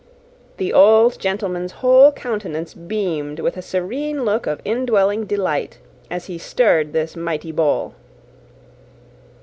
The 0.57 0.73
old 0.73 1.19
gentleman's 1.19 1.73
whole 1.73 2.11
countenance 2.11 2.73
beamed 2.73 3.39
with 3.39 3.55
a 3.55 3.61
serene 3.61 4.25
look 4.25 4.47
of 4.47 4.59
indwelling 4.65 5.25
delight, 5.27 5.77
as 6.09 6.25
he 6.25 6.39
stirred 6.39 6.91
this 6.91 7.15
mighty 7.15 7.51
bowl. 7.51 7.93